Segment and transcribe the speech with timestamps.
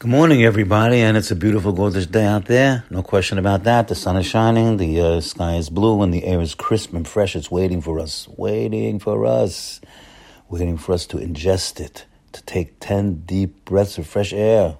[0.00, 2.84] Good morning, everybody, and it's a beautiful, gorgeous day out there.
[2.88, 3.88] No question about that.
[3.88, 7.06] The sun is shining, the uh, sky is blue, and the air is crisp and
[7.06, 7.36] fresh.
[7.36, 9.78] It's waiting for us, waiting for us,
[10.48, 14.78] waiting for us to ingest it, to take 10 deep breaths of fresh air.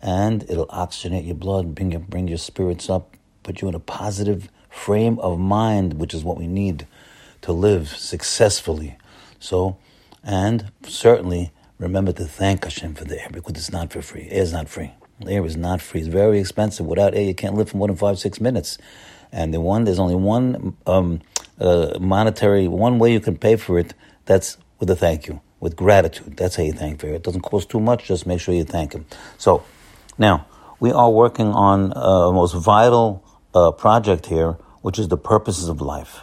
[0.00, 3.80] And it'll oxygenate your blood, bring your, bring your spirits up, put you in a
[3.80, 6.86] positive frame of mind, which is what we need
[7.40, 8.96] to live successfully.
[9.40, 9.78] So,
[10.22, 11.50] and certainly,
[11.82, 14.28] remember to thank Hashem for the air because it's not for free.
[14.30, 14.92] Air is not free.
[15.26, 16.00] Air is not free.
[16.00, 16.86] It's very expensive.
[16.86, 18.78] Without air, you can't live for more than five, six minutes.
[19.32, 21.20] And the one, there's only one um,
[21.58, 23.94] uh, monetary, one way you can pay for it.
[24.26, 26.36] That's with a thank you, with gratitude.
[26.36, 27.14] That's how you thank for it.
[27.14, 28.04] It doesn't cost too much.
[28.04, 29.06] Just make sure you thank him.
[29.38, 29.64] So
[30.18, 30.46] now
[30.80, 35.68] we are working on uh, a most vital uh, project here, which is the purposes
[35.68, 36.20] of life.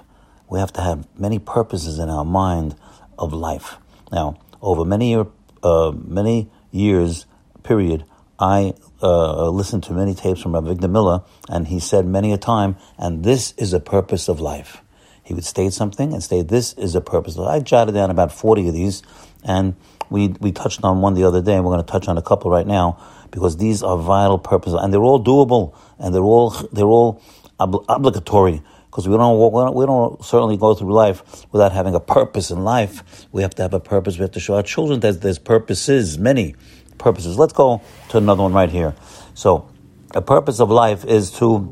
[0.50, 2.76] We have to have many purposes in our mind
[3.18, 3.78] of life.
[4.12, 5.26] Now, over many year,
[5.64, 7.26] many years
[7.64, 8.06] period,
[8.40, 12.38] I uh, listened to many tapes from Rabbi Avigdor Miller, and he said many a
[12.38, 14.82] time, and this is a purpose of life.
[15.24, 17.38] He would state something and state, this is a purpose.
[17.38, 19.04] I jotted down about 40 of these,
[19.44, 19.76] and
[20.10, 22.22] we, we touched on one the other day, and we're going to touch on a
[22.22, 26.52] couple right now, because these are vital purposes, and they're all doable, and they're all,
[26.72, 27.22] they're all
[27.60, 32.50] ob- obligatory because we don't, we don't certainly go through life without having a purpose
[32.50, 33.28] in life.
[33.32, 34.18] We have to have a purpose.
[34.18, 36.56] We have to show our children that there's purposes, many
[36.98, 37.38] purposes.
[37.38, 38.96] Let's go to another one right here.
[39.36, 39.70] So,
[40.16, 41.70] a purpose of life is to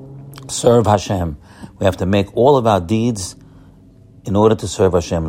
[0.47, 1.37] serve Hashem.
[1.79, 3.35] We have to make all of our deeds
[4.25, 5.27] in order to serve Hashem.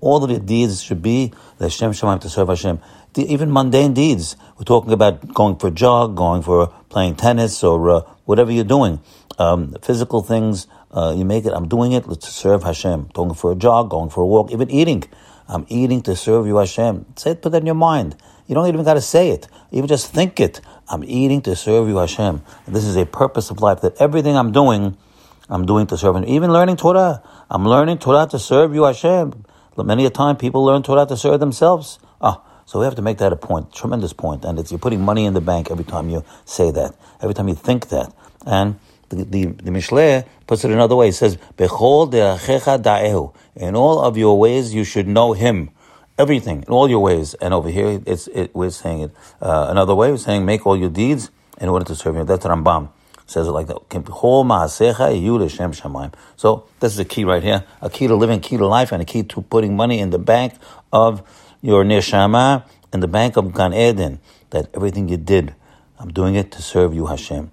[0.00, 2.80] All of the deeds should be the Hashem Shemaim to serve Hashem.
[3.16, 4.36] Even mundane deeds.
[4.56, 8.64] We're talking about going for a jog, going for playing tennis, or uh, whatever you're
[8.64, 9.00] doing.
[9.38, 13.10] Um, physical things, uh, you make it, I'm doing it to serve Hashem.
[13.14, 15.04] Going for a jog, going for a walk, even eating.
[15.48, 17.06] I'm eating to serve you, Hashem.
[17.16, 18.16] Say it, put that in your mind.
[18.46, 19.48] You don't even got to say it.
[19.70, 20.60] Even just think it.
[20.88, 22.42] I'm eating to serve you, Hashem.
[22.66, 24.96] And this is a purpose of life that everything I'm doing,
[25.48, 26.24] I'm doing to serve Him.
[26.26, 27.22] Even learning Torah.
[27.50, 29.44] I'm learning Torah to serve you, Hashem.
[29.76, 31.98] Many a time people learn Torah to serve themselves.
[32.68, 34.44] So we have to make that a point, tremendous point.
[34.44, 37.48] And it's you're putting money in the bank every time you say that, every time
[37.48, 38.12] you think that.
[38.44, 41.06] And the, the, the Mishle puts it another way.
[41.06, 43.34] He says, Bechol da'ehu.
[43.56, 45.70] In all of your ways, you should know him.
[46.18, 47.32] Everything, in all your ways.
[47.32, 50.10] And over here, it's, it, we're saying it uh, another way.
[50.10, 52.26] We're saying, make all your deeds in order to serve him.
[52.26, 52.90] That's Rambam
[53.24, 53.76] says it like that.
[56.36, 57.64] So this is a key right here.
[57.80, 60.18] A key to living, key to life, and a key to putting money in the
[60.18, 60.54] bank
[60.92, 61.22] of
[61.62, 64.20] your neshama, in the bank of Gan Eden.
[64.50, 65.54] That everything you did,
[65.98, 67.50] I'm doing it to serve you, Hashem.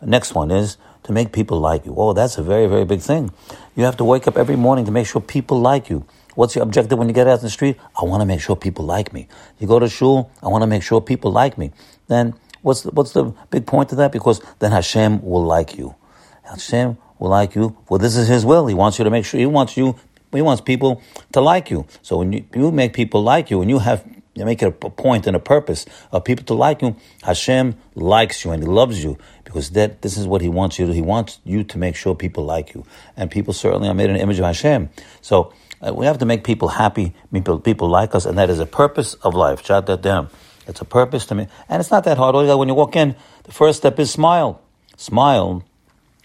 [0.00, 1.94] Next one is to make people like you.
[1.96, 3.32] Oh, that's a very, very big thing.
[3.76, 6.06] You have to wake up every morning to make sure people like you.
[6.34, 7.76] What's your objective when you get out in the street?
[8.00, 9.26] I want to make sure people like me.
[9.58, 11.72] You go to shul, I want to make sure people like me.
[12.06, 14.12] Then what's the, what's the big point of that?
[14.12, 15.96] Because then Hashem will like you.
[16.44, 17.76] Hashem will like you.
[17.88, 18.66] Well, this is His will.
[18.66, 19.40] He wants you to make sure.
[19.40, 19.96] He wants you.
[20.32, 21.02] He wants people
[21.32, 21.86] to like you.
[22.02, 24.90] So when you, you make people like you, and you have you make it a
[24.90, 29.02] point and a purpose of people to like you, Hashem likes you and He loves
[29.02, 30.92] you because that this is what He wants you to.
[30.92, 32.84] He wants you to make sure people like you,
[33.16, 34.90] and people certainly are made in the image of Hashem.
[35.22, 35.52] So
[35.84, 38.66] uh, we have to make people happy, people people like us, and that is a
[38.66, 39.64] purpose of life.
[39.64, 40.28] Jot that down.
[40.66, 42.34] It's a purpose to me, and it's not that hard.
[42.34, 44.60] All when you walk in, the first step is smile.
[44.96, 45.64] Smile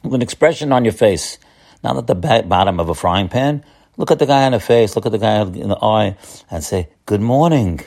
[0.03, 1.37] with an expression on your face,
[1.83, 3.63] not at the bottom of a frying pan.
[3.97, 6.17] Look at the guy in the face, look at the guy in the eye,
[6.51, 7.81] and say, Good morning.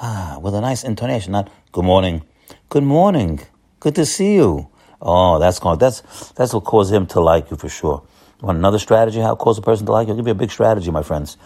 [0.00, 2.22] Ah, with a nice intonation, not good morning.
[2.70, 3.40] Good morning.
[3.80, 4.68] Good to see you.
[5.02, 8.02] Oh, that's going that's that's what cause him to like you for sure.
[8.40, 10.12] You want another strategy how cause a person to like you?
[10.14, 11.36] I'll give you a big strategy, my friends.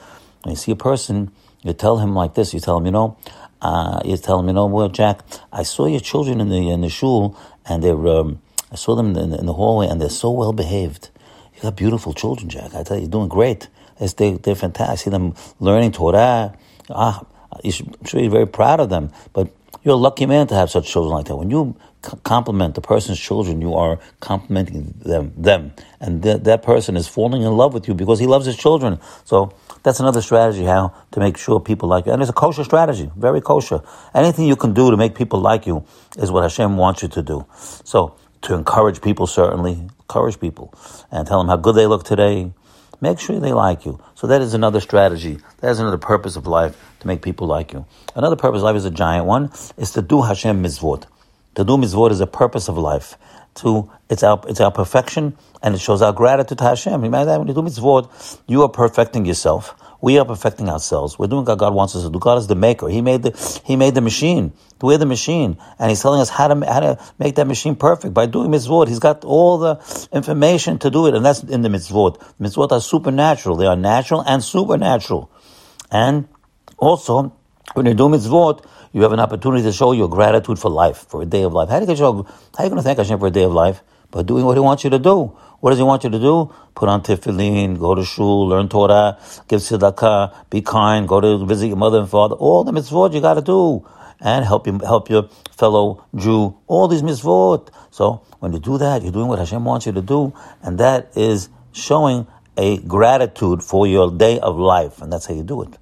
[0.42, 1.32] When you see a person,
[1.62, 3.16] you tell him like this, you tell him, you know,
[3.62, 5.20] uh, you tell him, you know, well, Jack,
[5.52, 7.36] I saw your children in the in the shul,
[7.66, 8.42] and they're um,
[8.72, 11.10] I saw them in the, in the hallway, and they're so well behaved.
[11.56, 12.74] You got beautiful children, Jack.
[12.74, 13.68] I tell you, you're doing great.
[14.10, 14.92] They, they're fantastic.
[14.92, 16.56] I see them learning Torah.
[16.90, 17.24] Ah,
[17.62, 19.12] you should, I'm sure you're very proud of them.
[19.32, 19.48] But
[19.84, 21.36] you're a lucky man to have such children like that.
[21.36, 21.76] When you
[22.24, 27.42] compliment the person's children, you are complimenting them, them, and th- that person is falling
[27.42, 28.98] in love with you because he loves his children.
[29.24, 32.64] So that's another strategy how to make sure people like you, and it's a kosher
[32.64, 33.82] strategy, very kosher.
[34.14, 35.84] Anything you can do to make people like you
[36.18, 37.46] is what Hashem wants you to do.
[37.84, 40.74] So to encourage people, certainly encourage people
[41.10, 42.52] and tell them how good they look today.
[43.02, 43.98] Make sure they like you.
[44.14, 45.38] So that is another strategy.
[45.58, 47.84] That is another purpose of life to make people like you.
[48.14, 51.06] Another purpose of life is a giant one, is to do Hashem mitzvot.
[51.56, 53.18] To do mitzvot is a purpose of life.
[53.56, 57.02] To it's our it's our perfection and it shows our gratitude to Hashem.
[57.10, 59.74] That when you do mitzvot, you are perfecting yourself.
[60.00, 61.16] We are perfecting ourselves.
[61.16, 62.18] We're doing what God wants us to do.
[62.18, 62.88] God is the maker.
[62.88, 64.52] He made the He made the machine.
[64.80, 68.12] We're the machine, and He's telling us how to how to make that machine perfect
[68.12, 68.88] by doing mitzvot.
[68.88, 72.18] He's got all the information to do it, and that's in the mitzvot.
[72.40, 73.56] Mitzvot are supernatural.
[73.56, 75.30] They are natural and supernatural,
[75.90, 76.26] and
[76.78, 77.36] also
[77.74, 81.22] when you do mitzvot, you have an opportunity to show your gratitude for life, for
[81.22, 81.68] a day of life.
[81.70, 82.12] How do you show?
[82.12, 82.28] How
[82.58, 83.82] are you going to thank Hashem for a day of life?
[84.10, 85.36] By doing what He wants you to do.
[85.60, 86.52] What does He want you to do?
[86.74, 89.18] Put on tefillin, go to shul, learn Torah,
[89.48, 92.34] give tzedakah, be kind, go to visit your mother and father.
[92.34, 93.86] All the mitzvot you got to do,
[94.20, 96.58] and help you, help your fellow Jew.
[96.66, 97.68] All these mitzvot.
[97.90, 101.16] So when you do that, you're doing what Hashem wants you to do, and that
[101.16, 102.26] is showing
[102.56, 105.78] a gratitude for your day of life, and that's how you do it.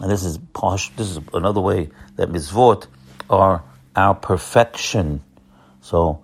[0.00, 2.86] And this is posh, this is another way that mitzvot
[3.28, 3.62] are
[3.94, 5.22] our perfection.
[5.80, 6.22] So,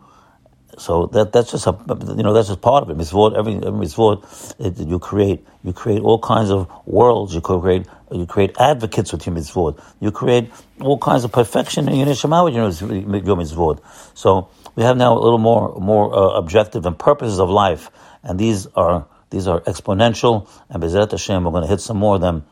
[0.79, 1.77] so that that's just a
[2.17, 2.97] you know that's just part of it.
[2.97, 7.35] Mitzvot, every, every mitzvot, it, you create you create all kinds of worlds.
[7.35, 9.83] You create you create advocates with your mitzvot.
[10.01, 10.51] You create
[10.81, 13.81] all kinds of perfection in your neshama with your, mitzvot.
[14.15, 17.91] So we have now a little more more uh, objective and purposes of life,
[18.23, 20.49] and these are these are exponential.
[20.71, 22.45] And Bezrat Hashem, we're going to hit some more of them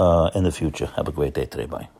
[0.00, 0.86] Uh, in the future.
[0.96, 1.66] Have a great day today.
[1.66, 1.99] Bye.